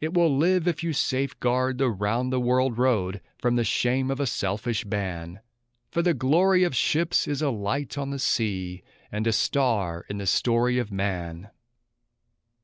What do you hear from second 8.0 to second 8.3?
the